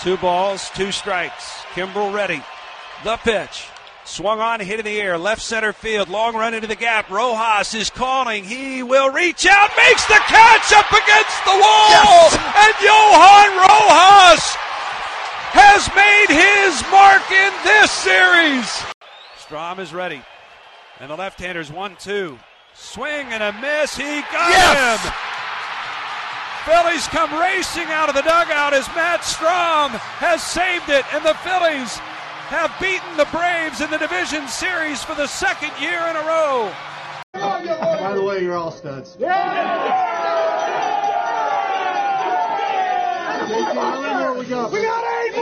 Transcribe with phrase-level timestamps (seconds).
[0.00, 1.62] Two balls, two strikes.
[1.74, 2.42] Kimbrel ready.
[3.04, 3.68] The pitch.
[4.06, 7.08] Swung on, hit in the air, left center field, long run into the gap.
[7.08, 8.44] Rojas is calling.
[8.44, 12.34] He will reach out, makes the catch up against the wall, yes.
[12.36, 14.56] and Johan Rojas
[15.56, 18.84] has made his mark in this series.
[19.38, 20.20] Strahm is ready,
[21.00, 22.38] and the left-hander's one-two.
[22.74, 23.96] Swing and a miss.
[23.96, 25.02] He got yes.
[25.02, 25.12] him.
[26.64, 31.34] Phillies come racing out of the dugout as Matt Strahm has saved it, and the
[31.44, 32.00] Phillies
[32.48, 36.72] have beaten the Braves in the division series for the second year in a row.
[37.34, 39.16] By the way, you're all studs.
[39.20, 40.14] Yeah!
[43.44, 44.72] JT, we got?
[44.72, 45.36] We got eight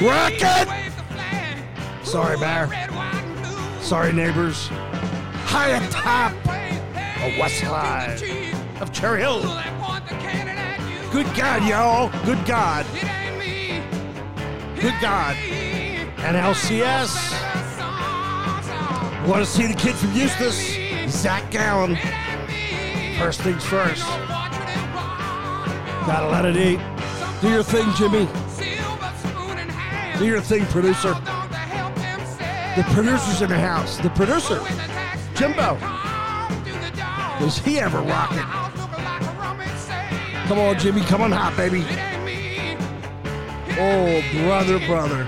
[0.00, 0.66] Rocket!
[2.02, 2.68] Sorry, Bear.
[3.82, 4.68] Sorry, neighbors.
[5.44, 8.22] High atop a west side
[8.80, 9.42] of Cherry Hill.
[11.12, 12.08] Good God, y'all.
[12.24, 12.86] Good God.
[14.80, 15.36] Good God.
[15.36, 17.14] And LCS.
[19.28, 21.98] Want to see the kid from Eustace, Zac Gallen.
[23.18, 24.02] First things first.
[26.06, 26.80] Gotta let it eat.
[27.42, 28.26] Do your thing, Jimmy.
[30.20, 31.14] Do your thing, producer.
[32.76, 33.96] The producer's in the house.
[33.96, 34.60] The producer,
[35.34, 35.78] Jimbo.
[37.38, 38.44] Does he ever rock it?
[40.46, 41.00] Come on, Jimmy.
[41.00, 41.86] Come on, hot, baby.
[43.78, 45.24] Oh, brother, brother.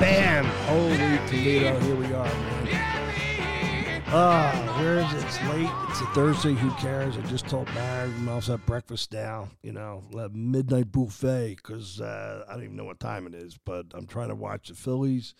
[0.00, 0.46] Bam.
[0.46, 1.78] Holy Toledo.
[1.80, 4.02] Here we are, man.
[4.06, 5.22] Ah, uh, where is it?
[5.22, 5.89] It's late.
[6.00, 6.54] It's a Thursday.
[6.54, 7.18] Who cares?
[7.18, 9.50] I just told Mary we must have breakfast now.
[9.62, 13.58] You know, midnight buffet because uh, I don't even know what time it is.
[13.66, 15.34] But I'm trying to watch the Phillies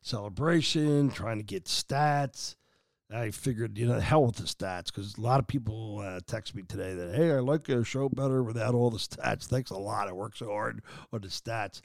[0.00, 2.56] celebration, trying to get stats.
[3.12, 6.54] I figured, you know, hell with the stats because a lot of people uh, text
[6.54, 9.44] me today that, hey, I like your show better without all the stats.
[9.44, 10.08] Thanks a lot.
[10.08, 10.80] I work so hard
[11.12, 11.82] on the stats.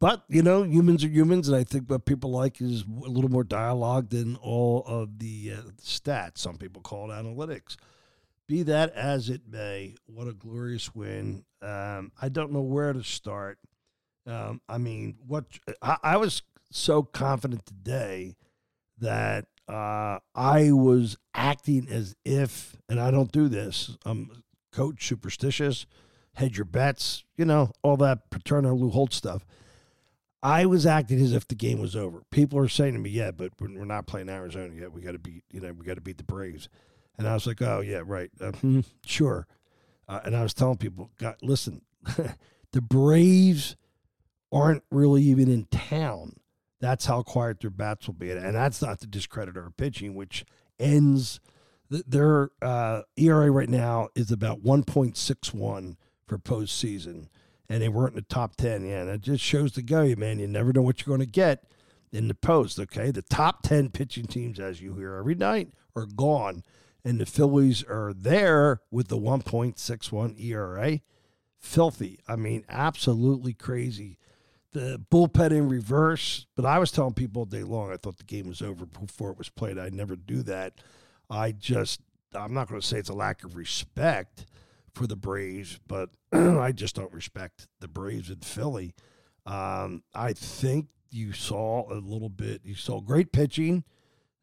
[0.00, 3.30] But, you know, humans are humans, and I think what people like is a little
[3.30, 6.38] more dialogue than all of the uh, stats.
[6.38, 7.76] Some people call it analytics.
[8.46, 11.44] Be that as it may, what a glorious win.
[11.62, 13.58] Um, I don't know where to start.
[14.26, 15.44] Um, I mean, what
[15.80, 18.36] I, I, was so confident today
[18.98, 25.86] that uh, I was acting as if, and I don't do this, I'm coach superstitious,
[26.34, 29.46] hedge your bets, you know, all that Paterno Lou Holtz stuff.
[30.44, 32.22] I was acting as if the game was over.
[32.30, 34.92] People are saying to me, "Yeah, but we're not playing Arizona yet.
[34.92, 36.68] We got to beat, you know, we got to beat the Braves."
[37.16, 39.46] And I was like, "Oh yeah, right, uh, hmm, sure."
[40.06, 41.80] Uh, and I was telling people, God, "Listen,
[42.72, 43.76] the Braves
[44.52, 46.36] aren't really even in town.
[46.78, 50.44] That's how quiet their bats will be, and that's not to discredit our pitching, which
[50.78, 51.40] ends."
[51.88, 57.28] Their uh, ERA right now is about 1.61 for postseason
[57.68, 58.86] and they weren't in the top 10.
[58.86, 60.38] Yeah, that just shows the go, man.
[60.38, 61.64] You never know what you're going to get
[62.12, 63.10] in the post, okay?
[63.10, 66.62] The top 10 pitching teams, as you hear every night, are gone.
[67.04, 71.00] And the Phillies are there with the 1.61 ERA.
[71.58, 72.20] Filthy.
[72.28, 74.18] I mean, absolutely crazy.
[74.72, 76.46] The bullpen in reverse.
[76.56, 79.30] But I was telling people all day long, I thought the game was over before
[79.30, 79.78] it was played.
[79.78, 80.74] I never do that.
[81.30, 82.00] I just,
[82.34, 84.46] I'm not going to say it's a lack of respect
[84.94, 88.94] for the Braves, but I just don't respect the Braves in Philly.
[89.44, 92.62] Um, I think you saw a little bit.
[92.64, 93.84] You saw great pitching,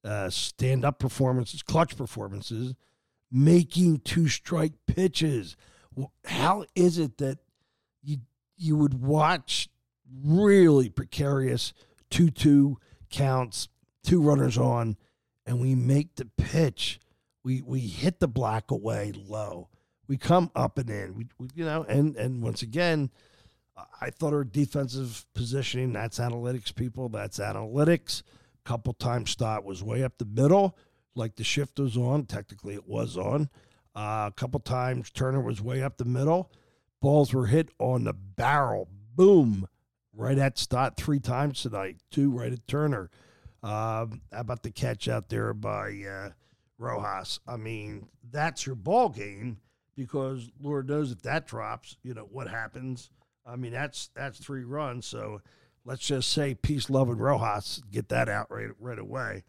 [0.03, 2.75] uh, stand up performances, clutch performances,
[3.31, 5.55] making two strike pitches.
[6.25, 7.39] How is it that
[8.03, 8.17] you
[8.57, 9.69] you would watch
[10.23, 11.73] really precarious
[12.09, 12.77] two two
[13.09, 13.69] counts,
[14.03, 14.97] two runners on,
[15.45, 16.99] and we make the pitch.
[17.43, 19.69] We we hit the black away low
[20.11, 21.15] we come up and in.
[21.15, 23.11] We, we, you know, and and once again,
[24.01, 25.93] I thought our defensive positioning.
[25.93, 27.07] That's analytics, people.
[27.07, 28.21] That's analytics.
[28.65, 30.77] Couple times Stott was way up the middle,
[31.15, 32.25] like the shift was on.
[32.25, 33.49] Technically, it was on.
[33.95, 36.51] Uh, a couple times Turner was way up the middle.
[37.01, 38.89] Balls were hit on the barrel.
[39.15, 39.65] Boom,
[40.11, 42.01] right at Stott three times tonight.
[42.11, 43.09] Two right at Turner.
[43.63, 46.29] Um, how about the catch out there by uh,
[46.77, 47.39] Rojas?
[47.47, 49.61] I mean, that's your ball game
[50.01, 53.09] because Lord knows if that drops, you know what happens.
[53.45, 55.05] I mean, that's that's three runs.
[55.05, 55.41] So
[55.85, 59.43] let's just say peace, love, and Rojas get that out right right away.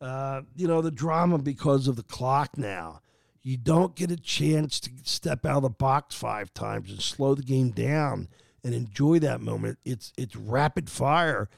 [0.00, 3.00] Uh, you know, the drama because of the clock now.
[3.42, 7.34] You don't get a chance to step out of the box five times and slow
[7.34, 8.28] the game down
[8.62, 9.78] and enjoy that moment.
[9.84, 11.48] It's it's rapid fire.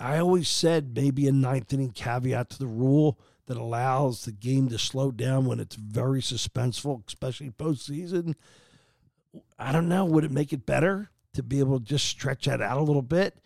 [0.00, 4.68] I always said maybe a ninth inning caveat to the rule that allows the game
[4.68, 8.34] to slow down when it's very suspenseful, especially postseason.
[9.58, 10.04] I don't know.
[10.04, 13.02] Would it make it better to be able to just stretch that out a little
[13.02, 13.38] bit?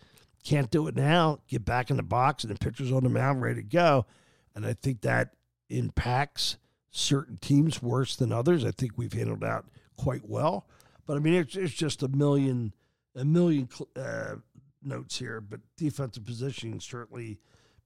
[0.43, 1.39] Can't do it now.
[1.47, 4.05] Get back in the box and the pitcher's on the mound ready to go.
[4.53, 5.35] And I think that
[5.69, 6.57] impacts
[6.91, 8.65] certain teams worse than others.
[8.65, 9.63] I think we've handled that
[9.95, 10.67] quite well.
[11.07, 12.73] But I mean, it's, it's just a million,
[13.15, 14.35] a million uh,
[14.83, 15.39] notes here.
[15.39, 17.39] But defensive positioning certainly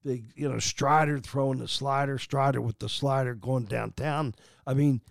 [0.08, 0.32] big.
[0.36, 4.34] You know, Strider throwing the slider, Strider with the slider going downtown.
[4.66, 5.02] I mean,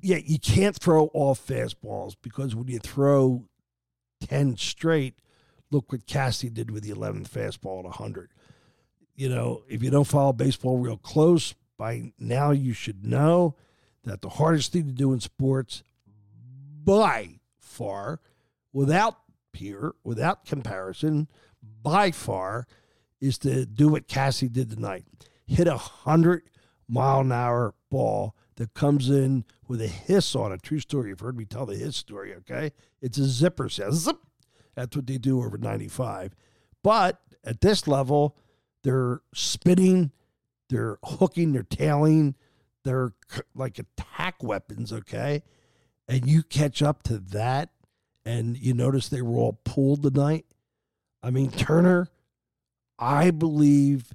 [0.00, 3.44] yeah, you can't throw all fastballs because when you throw
[4.26, 5.18] ten straight,
[5.70, 8.30] look what Cassie did with the 11th fastball at 100.
[9.14, 13.56] You know, if you don't follow baseball real close, by now you should know
[14.04, 15.82] that the hardest thing to do in sports,
[16.84, 18.20] by far,
[18.72, 19.18] without
[19.52, 21.28] peer, without comparison,
[21.82, 22.66] by far,
[23.20, 25.04] is to do what Cassie did tonight
[25.46, 26.42] hit a 100
[26.88, 30.62] mile an hour ball that comes in with a hiss on it.
[30.62, 31.10] True story.
[31.10, 32.72] You've heard me tell the hiss story, okay?
[33.00, 33.94] It's a zipper sound.
[33.94, 34.16] Zip
[34.74, 36.36] that's what they do over 95.
[36.84, 38.36] But at this level,
[38.84, 40.12] they're spitting,
[40.68, 42.36] they're hooking, they're tailing,
[42.84, 43.12] they're
[43.56, 45.42] like attack weapons, okay?
[46.06, 47.70] And you catch up to that,
[48.24, 50.46] and you notice they were all pulled tonight.
[51.24, 52.08] I mean, Turner,
[52.98, 54.12] I believe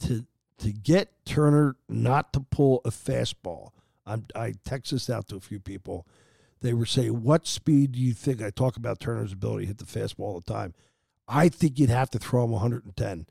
[0.00, 0.26] to
[0.58, 3.70] to get Turner not to pull a fastball.
[4.06, 6.06] I'm, I text this out to a few people
[6.62, 8.40] they were saying, What speed do you think?
[8.40, 10.74] I talk about Turner's ability to hit the fastball all the time.
[11.28, 13.26] I think you'd have to throw him 110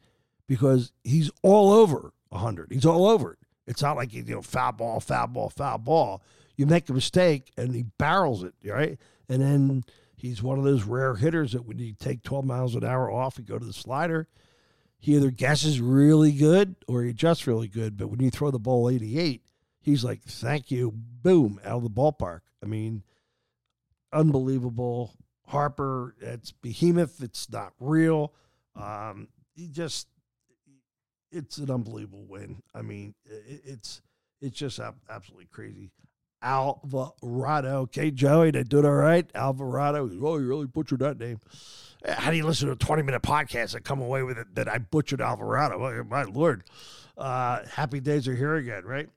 [0.47, 2.71] because he's all over 100.
[2.71, 3.39] He's all over it.
[3.67, 6.21] It's not like, you know, foul ball, foul ball, foul ball.
[6.55, 8.97] You make a mistake and he barrels it, right?
[9.29, 9.83] And then
[10.15, 13.37] he's one of those rare hitters that when you take 12 miles an hour off
[13.37, 14.27] and go to the slider,
[15.01, 17.97] he either guesses really good or he adjusts really good.
[17.97, 19.41] But when you throw the ball 88,
[19.81, 22.41] he's like, thank you, boom, out of the ballpark.
[22.63, 23.01] I mean,
[24.13, 25.15] unbelievable.
[25.47, 27.21] Harper, it's behemoth.
[27.21, 28.31] It's not real.
[28.75, 30.07] Um, he just,
[31.31, 32.61] it's an unbelievable win.
[32.75, 34.01] I mean, it, it's
[34.39, 35.91] it's just absolutely crazy.
[36.41, 37.81] Alvarado.
[37.81, 39.29] Okay, Joey, they did all right.
[39.35, 40.09] Alvarado.
[40.21, 41.39] Oh, you really butchered that name.
[42.07, 44.67] How do you listen to a 20 minute podcast and come away with it that
[44.67, 46.03] I butchered Alvarado?
[46.03, 46.63] my Lord.
[47.17, 49.09] Uh, happy days are here again, right?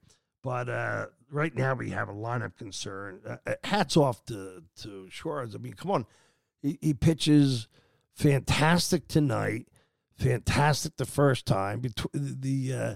[0.42, 3.20] But uh, right now we have a lineup concern.
[3.26, 5.54] Uh, uh, hats off to to Suarez.
[5.54, 6.06] I mean, come on,
[6.60, 7.66] he, he, pitches
[8.14, 9.66] fantastic tonight.
[10.18, 11.80] Fantastic the first time.
[11.80, 12.94] Between the uh,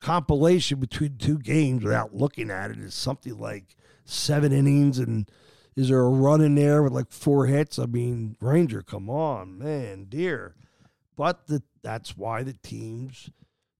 [0.00, 4.98] compilation between two games, without looking at it, is something like seven innings.
[4.98, 5.30] And
[5.76, 7.78] is there a run in there with like four hits?
[7.78, 10.54] I mean, Ranger, come on, man, dear.
[11.16, 13.30] But the, that's why the teams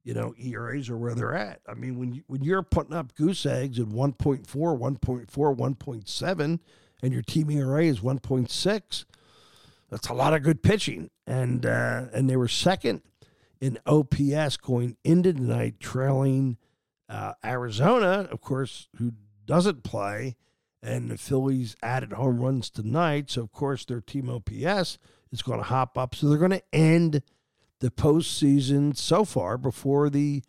[0.02, 1.60] you know, ERAs are where they're at.
[1.68, 6.58] I mean, when you, when you're putting up goose eggs at 1.4, 1.4, 1.7,
[7.02, 9.04] and your team ERA is 1.6,
[9.90, 11.10] that's a lot of good pitching.
[11.26, 13.02] And uh, and they were second
[13.60, 16.56] in OPS going into tonight, trailing
[17.08, 19.12] uh, Arizona, of course, who
[19.44, 20.36] doesn't play,
[20.82, 23.30] and the Phillies added home runs tonight.
[23.30, 24.98] So of course their team OPS
[25.30, 26.14] is going to hop up.
[26.14, 27.22] So they're going to end
[27.80, 30.42] the postseason so far before the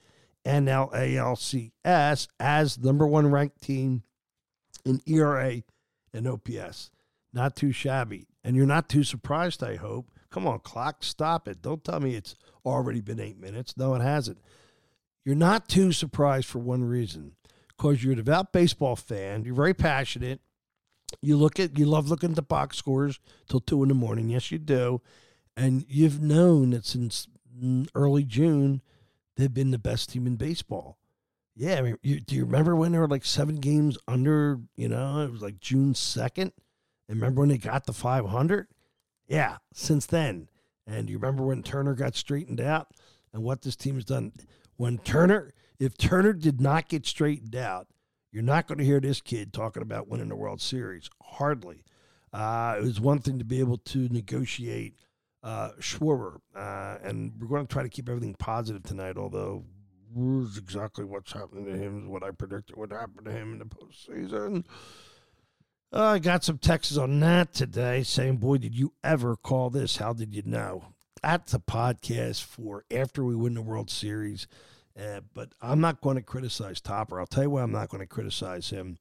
[0.45, 4.03] NLALCS as number one ranked team
[4.85, 5.63] in ERA
[6.13, 6.91] and OPS.
[7.33, 8.27] Not too shabby.
[8.43, 10.09] And you're not too surprised, I hope.
[10.29, 11.61] Come on, clock, stop it.
[11.61, 13.75] Don't tell me it's already been eight minutes.
[13.77, 14.39] No, it hasn't.
[15.23, 17.33] You're not too surprised for one reason
[17.67, 19.43] because you're a devout baseball fan.
[19.43, 20.39] You're very passionate.
[21.21, 24.29] You look at, you love looking at the box scores till two in the morning.
[24.29, 25.01] Yes, you do
[25.57, 27.27] and you've known that since
[27.61, 28.81] mm, early June
[29.35, 30.97] they've been the best team in baseball.
[31.55, 34.59] Yeah, I mean, you, do you remember when they were like seven games under?
[34.75, 36.53] You know, it was like June second.
[37.11, 38.67] And remember when they got the five hundred?
[39.27, 40.47] Yeah, since then.
[40.87, 42.87] And you remember when Turner got straightened out
[43.33, 44.31] and what this team has done?
[44.77, 47.87] When Turner, if Turner did not get straightened out,
[48.31, 51.09] you're not going to hear this kid talking about winning the World Series.
[51.21, 51.83] Hardly.
[52.31, 54.95] Uh, it was one thing to be able to negotiate
[55.43, 56.37] uh, Schwarber.
[56.55, 59.65] Uh, and we're going to try to keep everything positive tonight, although
[60.57, 63.65] exactly what's happening to him is what I predicted would happen to him in the
[63.65, 64.63] postseason.
[65.93, 69.97] Uh, I got some texts on that today saying, Boy, did you ever call this?
[69.97, 70.85] How did you know?
[71.21, 74.47] That's a podcast for after we win the World Series.
[74.97, 77.19] Uh, but I'm not going to criticize Topper.
[77.19, 78.99] I'll tell you why I'm not going to criticize him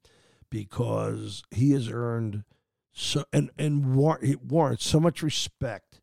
[0.50, 2.42] because he has earned
[2.92, 6.00] so and and war, it warrants so much respect.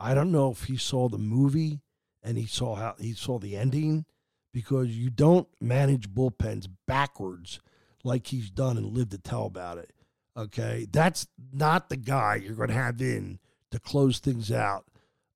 [0.00, 1.80] I don't know if he saw the movie
[2.24, 4.04] and he saw how he saw the ending
[4.52, 7.60] because you don't manage bullpens backwards
[8.02, 9.93] like he's done and lived to tell about it.
[10.36, 13.38] Okay, that's not the guy you're going to have in
[13.70, 14.84] to close things out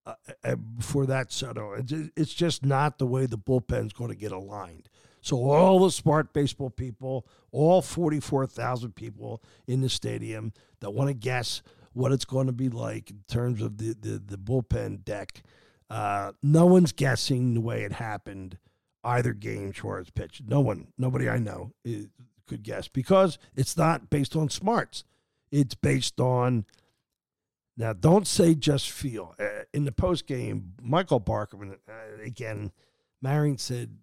[0.06, 1.76] uh, uh, before that settle.
[2.16, 4.88] It's just not the way the bullpen's going to get aligned.
[5.20, 11.14] So all the smart baseball people, all 44,000 people in the stadium that want to
[11.14, 11.62] guess
[11.92, 15.42] what it's going to be like in terms of the, the, the bullpen deck,
[15.90, 18.58] uh, no one's guessing the way it happened
[19.04, 20.42] either game Suarez pitched.
[20.46, 21.72] No one, nobody I know
[22.48, 25.04] could guess because it's not based on smarts.
[25.50, 26.64] It's based on
[27.76, 27.92] now.
[27.92, 29.34] Don't say just feel.
[29.38, 32.72] Uh, in the post game, Michael Barkann uh, again.
[33.20, 33.96] Marion said,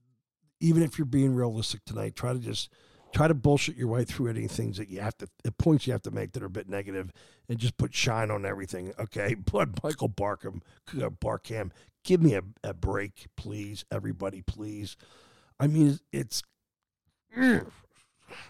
[0.60, 2.70] even if you're being realistic tonight, try to just
[3.14, 5.94] try to bullshit your way through any things that you have to the points you
[5.94, 7.14] have to make that are a bit negative
[7.48, 10.62] and just put shine on everything okay but michael Barkann
[11.02, 11.72] uh, Barkann
[12.04, 14.98] give me a, a break please everybody please
[15.62, 16.44] i mean it's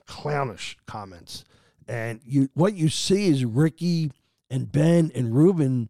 [0.05, 1.45] clownish comments.
[1.87, 4.11] And you what you see is Ricky
[4.49, 5.89] and Ben and Ruben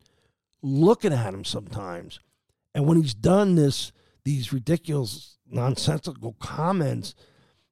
[0.62, 2.20] looking at him sometimes.
[2.74, 3.92] And when he's done this,
[4.24, 7.16] these ridiculous, nonsensical comments,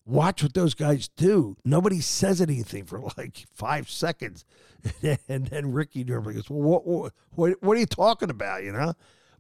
[0.05, 1.57] watch what those guys do.
[1.65, 4.45] Nobody says anything for like five seconds.
[5.27, 8.63] and then Ricky normally goes, Well, what, what, what are you talking about?
[8.63, 8.93] You know?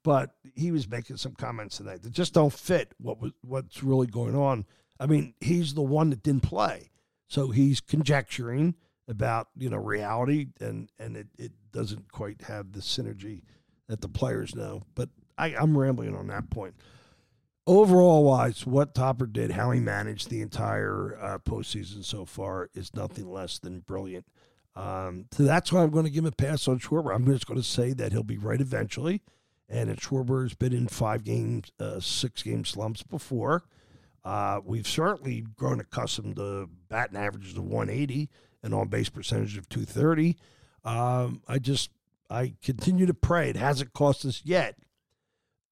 [0.03, 4.07] But he was making some comments tonight that just don't fit what was what's really
[4.07, 4.65] going on.
[5.03, 6.89] I mean, he's the one that didn't play.
[7.27, 12.79] So he's conjecturing about, you know, reality and, and it, it doesn't quite have the
[12.79, 13.41] synergy
[13.89, 14.83] that the players know.
[14.95, 16.75] But I, I'm rambling on that point.
[17.67, 22.95] Overall wise, what Topper did, how he managed the entire uh, postseason so far is
[22.95, 24.25] nothing less than brilliant.
[24.73, 27.13] Um, so that's why I'm going to give him a pass on Schwarber.
[27.13, 29.21] I'm just going to say that he'll be right eventually.
[29.67, 33.63] And Schwarber's been in five games, uh, six game slumps before.
[34.23, 38.29] Uh, we've certainly grown accustomed to batting averages of 180
[38.63, 40.37] and on base percentage of 230.
[40.85, 41.89] Um, I just
[42.29, 44.75] I continue to pray it hasn't cost us yet.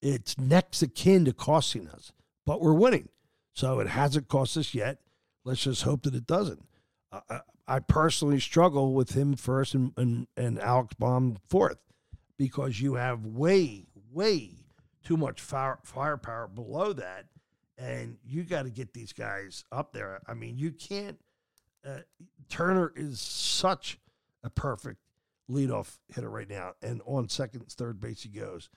[0.01, 2.11] It's next akin to costing us,
[2.45, 3.09] but we're winning,
[3.53, 4.99] so it hasn't cost us yet.
[5.43, 6.65] Let's just hope that it doesn't.
[7.11, 11.77] Uh, I personally struggle with him first and, and, and Alex Bohm fourth
[12.37, 14.65] because you have way, way
[15.03, 17.27] too much fire, firepower below that
[17.81, 20.21] and you got to get these guys up there.
[20.27, 21.17] I mean, you can't.
[21.85, 21.99] Uh,
[22.47, 23.97] Turner is such
[24.43, 24.99] a perfect
[25.49, 28.69] leadoff hitter right now, and on second, third base he goes.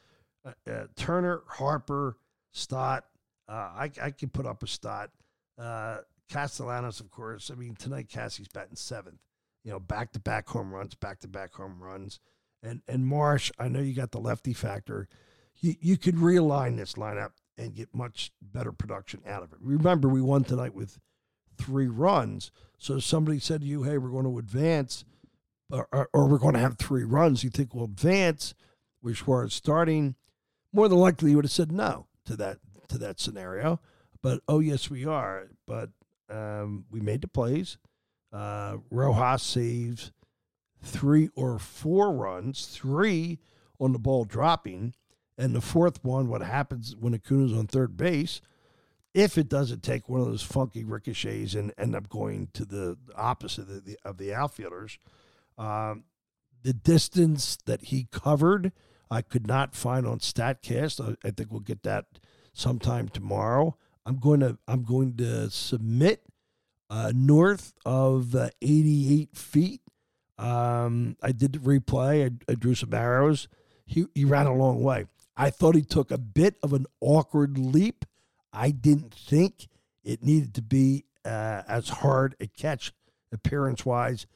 [0.45, 2.17] Uh, uh, Turner, Harper,
[2.53, 3.05] Stott.
[3.47, 5.11] Uh, I I can put up a Stott.
[5.59, 5.99] Uh,
[6.31, 7.51] Castellanos, of course.
[7.51, 9.21] I mean, tonight Cassie's batting seventh.
[9.65, 12.21] You know, back to back home runs, back to back home runs,
[12.63, 13.53] and and Marsh.
[13.59, 15.09] I know you got the lefty factor.
[15.61, 19.59] You you could realign this lineup and get much better production out of it.
[19.61, 20.99] Remember, we won tonight with
[21.57, 22.51] three runs.
[22.79, 25.05] So if somebody said to you, hey, we're going to advance,
[25.71, 27.45] or, or, or we're going to have three runs.
[27.45, 28.55] You think we'll advance,
[29.01, 30.17] which Suarez starting.
[30.73, 32.59] More than likely, you would have said no to that
[32.89, 33.81] to that scenario.
[34.23, 35.49] But oh yes, we are.
[35.67, 35.91] But
[36.29, 37.79] um, we made the plays.
[38.33, 40.11] Uh, Rojas saves
[40.83, 43.39] three or four runs, three
[43.79, 44.95] on the ball dropping.
[45.37, 48.41] And the fourth one, what happens when Acuna's on third base,
[49.13, 52.97] if it doesn't take one of those funky ricochets and end up going to the
[53.17, 54.99] opposite of the, of the outfielders,
[55.59, 56.05] um,
[56.63, 58.73] the distance that he covered,
[59.11, 61.01] I could not find on Statcast.
[61.01, 62.07] I, I think we'll get that
[62.53, 63.77] sometime tomorrow.
[64.07, 66.23] I'm going to I'm going to submit
[66.91, 69.81] uh, north of uh, 88 feet.
[70.39, 72.25] Um, I did the replay.
[72.27, 73.49] I, I drew some arrows.
[73.87, 75.07] He, he ran a long way.
[75.37, 78.05] I thought he took a bit of an awkward leap.
[78.53, 79.69] I didn't think
[80.05, 82.93] it needed to be uh, as hard a catch
[83.33, 84.27] appearance wise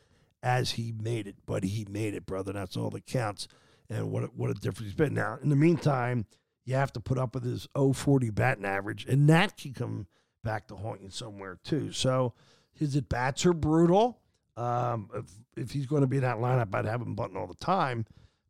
[0.43, 2.52] as he made it, but he made it, brother.
[2.52, 3.49] That's all that counts.
[3.90, 5.14] And what a, what a difference he's been.
[5.14, 6.26] Now, in the meantime,
[6.64, 10.07] you have to put up with his 040 batting average, and that can come
[10.45, 11.93] back to haunt you somewhere too.
[11.93, 12.35] So
[12.73, 14.21] his at bats are brutal.
[14.57, 15.25] Um, if,
[15.57, 18.05] if he's going to be in that lineup, I'd have him button all the time.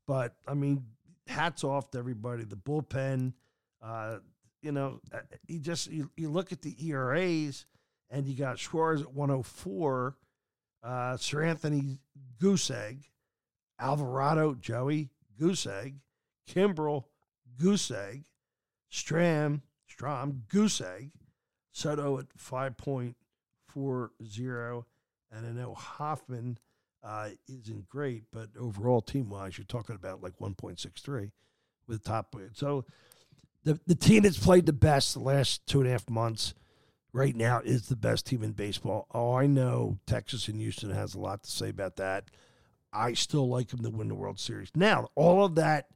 [0.07, 0.85] But I mean,
[1.28, 2.44] hats off to everybody.
[2.44, 3.32] The bullpen,
[3.82, 4.18] uh,
[4.62, 7.66] you know, uh, you just you, you look at the ERAs,
[8.11, 10.16] and you got Suarez at 104,
[10.82, 11.99] uh, Seranthony
[12.40, 13.04] Goose Egg,
[13.78, 15.97] Alvarado Joey Goose Egg,
[16.49, 17.04] Kimbrel
[17.56, 18.25] Goose Egg,
[18.90, 19.61] Stram
[19.99, 21.11] Strom, goose egg.
[21.73, 24.85] Soto at 5.40.
[25.32, 26.58] And I know Hoffman
[27.02, 31.31] uh, isn't great, but overall, team wise, you're talking about like 1.63
[31.87, 32.35] with top.
[32.55, 32.85] So
[33.64, 36.55] the, the team that's played the best the last two and a half months
[37.12, 39.07] right now is the best team in baseball.
[39.12, 42.25] Oh, I know Texas and Houston has a lot to say about that.
[42.93, 44.71] I still like them to win the World Series.
[44.75, 45.87] Now, all of that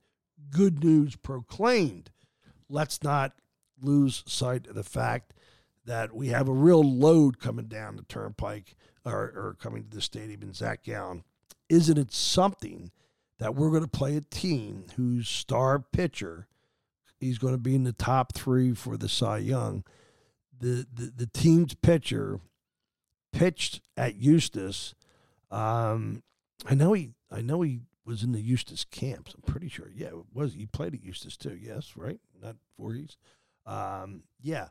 [0.51, 2.11] good news proclaimed,
[2.69, 3.33] let's not
[3.81, 5.35] lose sight of the fact
[5.85, 10.03] that we have a real load coming down the turnpike or, or coming to the
[10.03, 11.25] stadium in Zac Gallen.
[11.69, 12.91] Isn't it something
[13.43, 16.47] that we're going to play a team whose star pitcher,
[17.19, 19.83] he's going to be in the top three for the Cy Young.
[20.61, 22.39] The, the, the team's pitcher
[23.33, 24.95] pitched at Eustace.
[25.51, 26.23] Um,
[26.65, 29.35] I know he I know he was in the Eustace camps.
[29.35, 29.91] I'm pretty sure.
[29.93, 31.59] Yeah, it was he played at Eustace too?
[31.61, 32.21] Yes, right?
[32.41, 33.17] Not Voorhees.
[33.67, 34.69] Um, yeah,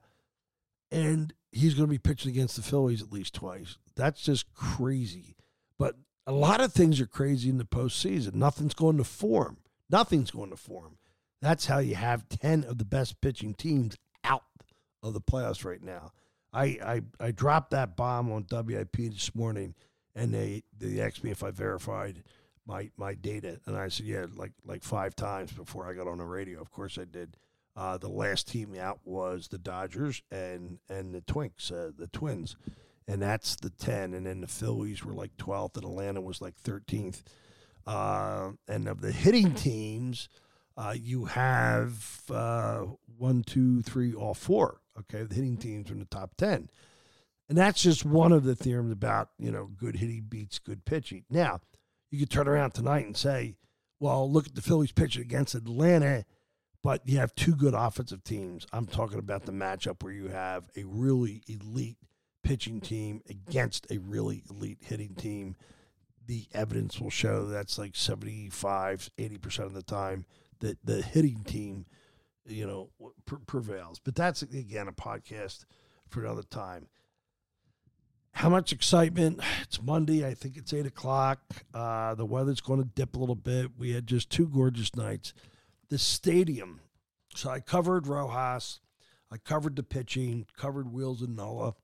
[0.91, 3.77] and he's going to be pitching against the Phillies at least twice.
[3.95, 5.35] That's just crazy.
[5.77, 5.95] But
[6.27, 8.35] a lot of things are crazy in the postseason.
[8.35, 9.57] Nothing's going to form.
[9.89, 10.97] Nothing's going to form.
[11.41, 14.43] That's how you have 10 of the best pitching teams out
[15.01, 16.11] of the playoffs right now.
[16.53, 19.73] I, I, I dropped that bomb on WIP this morning,
[20.15, 22.23] and they, they asked me if I verified
[22.67, 23.59] my, my data.
[23.65, 26.61] And I said, yeah, like, like five times before I got on the radio.
[26.61, 27.37] Of course I did.
[27.75, 32.57] Uh, the last team out was the Dodgers and and the Twinks, uh, the Twins,
[33.07, 34.13] and that's the ten.
[34.13, 37.23] And then the Phillies were like twelfth, and Atlanta was like thirteenth.
[37.87, 40.29] Uh, and of the hitting teams,
[40.77, 42.85] uh, you have uh,
[43.17, 44.81] one, two, three, all four.
[44.99, 46.69] Okay, the hitting teams are in the top ten,
[47.47, 51.23] and that's just one of the theorems about you know good hitting beats good pitching.
[51.29, 51.61] Now,
[52.09, 53.55] you could turn around tonight and say,
[53.97, 56.25] well, look at the Phillies pitching against Atlanta
[56.83, 58.65] but you have two good offensive teams.
[58.73, 61.97] I'm talking about the matchup where you have a really elite
[62.43, 65.55] pitching team against a really elite hitting team.
[66.25, 70.25] The evidence will show that's like 75, 80% of the time
[70.59, 71.85] that the hitting team,
[72.45, 72.89] you know,
[73.45, 73.99] prevails.
[73.99, 75.65] But that's, again, a podcast
[76.07, 76.87] for another time.
[78.33, 79.41] How much excitement?
[79.63, 80.25] It's Monday.
[80.25, 81.41] I think it's 8 o'clock.
[81.73, 83.71] Uh, the weather's going to dip a little bit.
[83.77, 85.33] We had just two gorgeous nights
[85.91, 86.79] the stadium.
[87.35, 88.79] So I covered Rojas,
[89.29, 91.75] I covered the pitching, covered Wheels and Nola,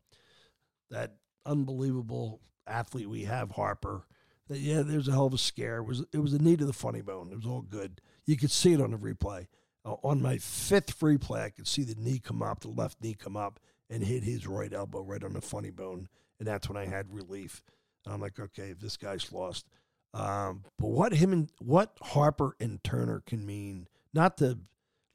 [0.89, 4.07] that unbelievable athlete we have, Harper.
[4.47, 5.77] That yeah, there's a hell of a scare.
[5.77, 7.29] It was it was a knee to the funny bone.
[7.31, 7.99] It was all good.
[8.25, 9.47] You could see it on the replay.
[9.85, 13.01] Uh, on my fifth free play, I could see the knee come up, the left
[13.01, 16.07] knee come up, and hit his right elbow right on the funny bone,
[16.39, 17.61] and that's when I had relief.
[18.05, 19.65] And I'm like, okay, if this guy's lost.
[20.13, 24.59] Um, but what him and what Harper and Turner can mean not to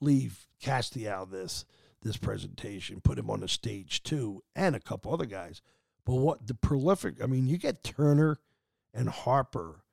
[0.00, 1.64] leave Casty out of this
[2.02, 5.62] this presentation, put him on the stage too, and a couple other guys.
[6.04, 8.38] But what the prolific, I mean, you get Turner
[8.92, 9.84] and Harper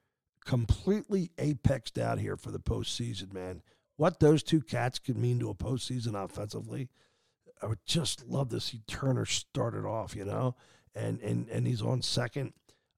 [0.43, 3.61] completely apexed out here for the postseason, man.
[3.97, 6.89] What those two cats could mean to a postseason offensively,
[7.61, 10.55] I would just love to see Turner started off, you know,
[10.95, 12.53] and and and he's on second,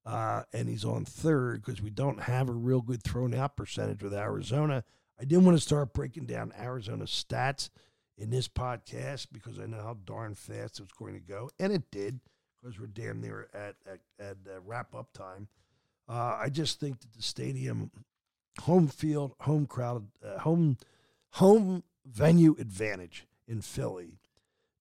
[0.06, 4.02] uh, and he's on third because we don't have a real good thrown out percentage
[4.02, 4.84] with Arizona.
[5.22, 7.70] I didn't want to start breaking down Arizona stats
[8.18, 11.72] in this podcast because I know how darn fast it was going to go, and
[11.72, 12.18] it did
[12.60, 15.46] because we're damn near at at, at uh, wrap up time.
[16.08, 17.92] Uh, I just think that the stadium,
[18.62, 20.76] home field, home crowd, uh, home
[21.34, 24.18] home venue advantage in Philly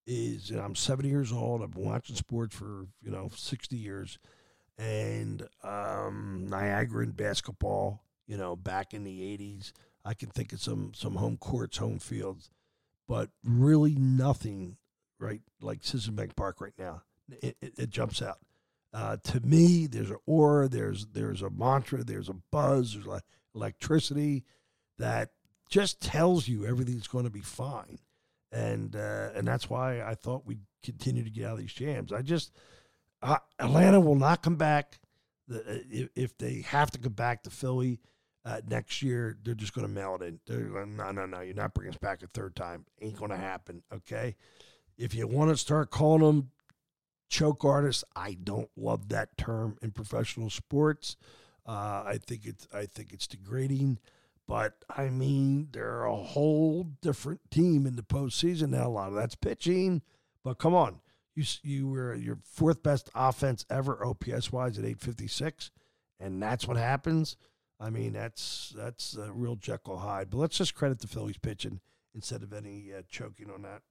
[0.08, 0.50] is.
[0.50, 1.62] I'm 70 years old.
[1.62, 4.18] I've been watching sports for you know 60 years,
[4.80, 8.02] and um, Niagara and basketball.
[8.26, 12.00] You know, back in the 80s I can think of some some home courts, home
[12.00, 12.50] fields,
[13.08, 14.78] but really nothing
[15.20, 17.04] right like Citizen Bank Park right now.
[17.42, 18.40] It, it, it jumps out.
[18.94, 23.24] Uh, to me, there's an aura, there's there's a mantra, there's a buzz, there's like
[23.56, 24.44] electricity
[24.98, 25.30] that
[25.70, 28.00] just tells you everything's going to be fine,
[28.52, 32.12] and uh, and that's why I thought we'd continue to get out of these jams.
[32.12, 32.52] I just
[33.22, 35.00] uh, Atlanta will not come back.
[35.48, 38.00] The, if, if they have to come back to Philly,
[38.44, 40.40] uh, next year they're just going to mail it in.
[40.46, 42.86] They're going, no, no, no, you're not bringing us back a third time.
[43.02, 43.84] Ain't going to happen.
[43.94, 44.36] Okay.
[44.98, 46.52] If you want to start calling them
[47.30, 51.18] choke artists, I don't love that term in professional sports.
[51.68, 54.00] Uh, I think it's I think it's degrading.
[54.48, 58.88] But I mean, they're a whole different team in the postseason now.
[58.88, 60.02] A lot of that's pitching,
[60.44, 61.00] but come on,
[61.36, 65.72] you you were your fourth best offense ever OPS wise at 856,
[66.20, 67.38] and that's what happens.
[67.82, 70.30] I mean, that's that's a real Jekyll Hyde.
[70.30, 71.80] But let's just credit the Phillies pitching
[72.14, 73.82] instead of any uh, choking on that.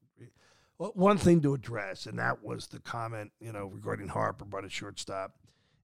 [0.79, 4.71] one thing to address, and that was the comment, you know, regarding Harper by the
[4.71, 5.35] shortstop.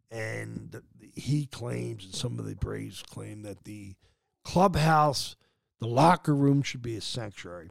[0.08, 0.80] And
[1.14, 3.96] he claims, and some of the Braves claim, that the
[4.44, 5.34] clubhouse,
[5.80, 7.70] the locker room should be a sanctuary.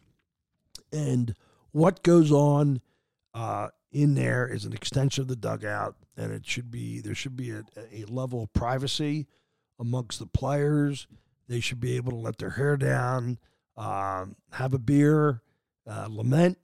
[0.91, 1.34] And
[1.71, 2.82] what goes on
[3.34, 7.38] uh, in there is an extension of the dugout, and it should be there should
[7.38, 9.28] be a, a level of privacy
[9.79, 11.07] amongst the players.
[11.47, 13.38] They should be able to let their hair down,
[13.77, 15.41] um, have a beer,
[15.88, 16.57] uh, lament,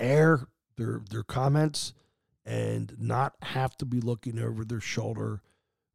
[0.00, 1.92] air their their comments,
[2.46, 5.42] and not have to be looking over their shoulder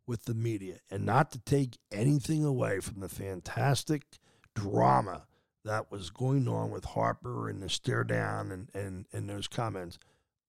[0.05, 4.03] with the media, and not to take anything away from the fantastic
[4.53, 5.25] drama
[5.65, 9.97] that was going on with Harper and the stare down and, and, and those comments.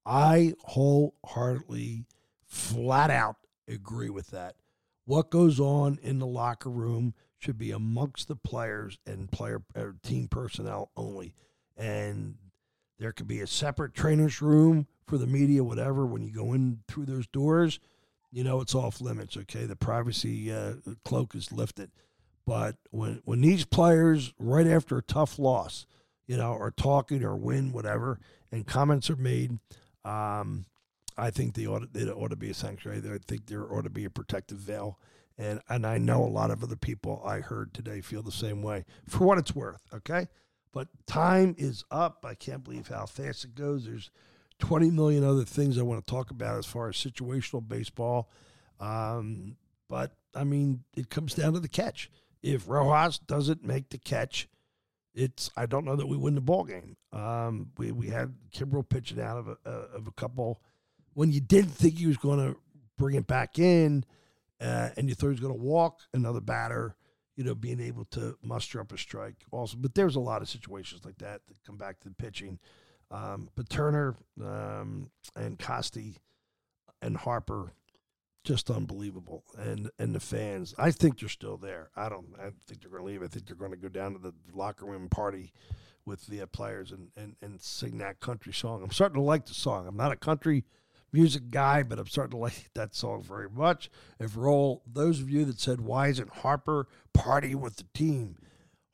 [0.05, 2.07] I wholeheartedly,
[2.47, 3.37] flat out
[3.69, 4.57] agree with that.
[5.05, 9.97] What goes on in the locker room should be amongst the players and player or
[10.03, 11.35] team personnel only.
[11.77, 12.37] And
[12.99, 16.07] there could be a separate trainer's room for the media, whatever.
[16.07, 17.81] When you go in through those doors,
[18.31, 19.37] you know it's off limits.
[19.37, 21.91] Okay, the privacy uh, cloak is lifted.
[22.47, 25.87] But when when these players, right after a tough loss,
[26.27, 28.19] you know, are talking or win, whatever,
[28.51, 29.59] and comments are made,
[30.05, 30.67] um,
[31.17, 32.99] I think they ought it ought to be a sanctuary.
[32.99, 34.99] I think there ought to be a protective veil.
[35.37, 38.63] And and I know a lot of other people I heard today feel the same
[38.63, 38.85] way.
[39.09, 40.29] For what it's worth, okay.
[40.73, 42.25] But time is up.
[42.27, 43.85] I can't believe how fast it goes.
[43.85, 44.11] There's
[44.59, 48.29] 20 million other things I want to talk about as far as situational baseball.
[48.81, 49.57] Um,
[49.89, 52.11] but I mean, it comes down to the catch
[52.45, 54.49] if Rojas doesn't make the catch,
[55.15, 56.97] it's I don't know that we win the ball game.
[57.13, 60.61] Um, we we had Kimbrel pitching out of a, of a couple
[61.15, 62.59] when you didn't think he was going to
[62.99, 64.05] bring it back in,
[64.61, 66.97] uh, and you thought he was going to walk another batter.
[67.37, 70.49] You know, being able to muster up a strike also, but there's a lot of
[70.49, 72.61] situations like that that come back to the pitching.
[73.11, 76.19] Um, but Turner um, and Costi
[77.03, 77.73] and Harper
[78.45, 79.43] just unbelievable.
[79.57, 81.91] And and the fans, I think they're still there.
[81.97, 82.29] I don't.
[82.39, 83.23] I think they're going to leave.
[83.23, 85.53] I think they're going to go down to the locker room party
[86.07, 88.83] with the players and, and and sing that country song.
[88.83, 89.89] I'm starting to like the song.
[89.89, 90.65] I'm not a country
[91.15, 93.91] music guy, but I'm starting to like that song very much.
[94.19, 98.37] And for all those of you that said, "Why isn't Harper partying with the team?"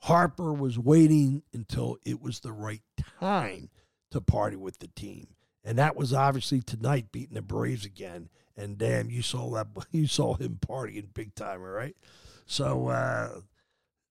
[0.05, 2.83] Harper was waiting until it was the right
[3.21, 3.69] time
[4.11, 5.29] to party with the team.
[5.63, 8.31] And that was obviously tonight beating the Braves again
[8.61, 11.97] and damn, you saw that you saw him partying big time, right?
[12.47, 13.41] So uh,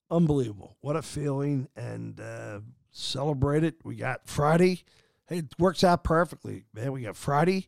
[0.09, 0.77] unbelievable!
[0.81, 3.75] What a feeling, and uh, celebrate it.
[3.83, 4.83] We got Friday.
[5.27, 6.91] Hey, it works out perfectly, man.
[6.91, 7.67] We got Friday,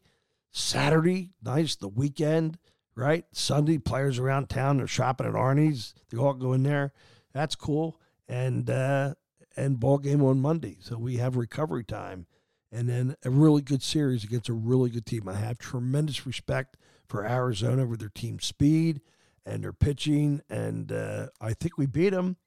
[0.51, 1.75] Saturday, nice.
[1.75, 2.57] The weekend,
[2.95, 3.25] right?
[3.31, 4.77] Sunday, players around town.
[4.77, 5.93] They're shopping at Arnie's.
[6.09, 6.93] They all go in there.
[7.33, 7.99] That's cool.
[8.27, 9.15] And uh,
[9.55, 10.77] and ball game on Monday.
[10.81, 12.25] So we have recovery time
[12.71, 15.27] and then a really good series against a really good team.
[15.27, 19.01] I have tremendous respect for Arizona with their team speed
[19.45, 22.37] and their pitching, and uh, I think we beat them,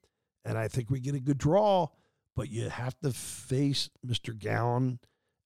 [0.43, 1.87] and I think we get a good draw.
[2.35, 4.37] But you have to face Mr.
[4.37, 4.99] Gallen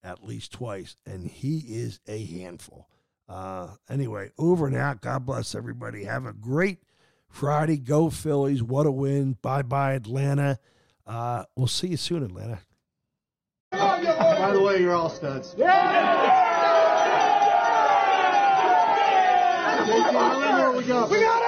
[0.04, 2.88] at least twice, and he is a handful.
[3.28, 5.02] Uh, anyway, over and out.
[5.02, 6.04] God bless everybody.
[6.06, 6.80] Have a great
[7.28, 7.78] Friday.
[7.78, 8.64] Go Phillies.
[8.64, 9.38] What a win.
[9.42, 10.60] Bye bye, Atlanta.
[11.06, 12.60] Uh, we'll see you soon, Atlanta.
[13.72, 15.54] By the way, you're all studs.
[15.58, 16.40] Yeah!
[19.90, 21.10] JT, how many more we got?
[21.10, 21.39] We got